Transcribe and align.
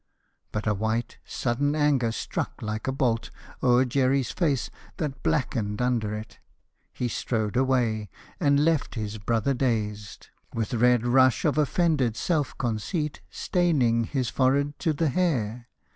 But 0.51 0.65
a 0.65 0.73
white, 0.73 1.19
sudden 1.25 1.75
anger 1.75 2.11
struck 2.11 2.63
like 2.63 2.87
a 2.87 2.91
bolt 2.91 3.29
O'er 3.61 3.85
Jerry's 3.85 4.31
face, 4.31 4.71
that 4.97 5.21
blackened 5.21 5.79
under 5.79 6.15
it: 6.15 6.39
He 6.91 7.07
strode 7.07 7.55
away, 7.55 8.09
and 8.39 8.65
left 8.65 8.95
his 8.95 9.19
brother 9.19 9.53
dazed, 9.53 10.29
With 10.55 10.73
red 10.73 11.05
rush 11.05 11.45
of 11.45 11.55
offended 11.55 12.17
self 12.17 12.57
conceit 12.57 13.21
Staining 13.29 14.05
his 14.05 14.29
forehead 14.31 14.79
to 14.79 14.91
the 14.93 15.09
hair. 15.09 15.67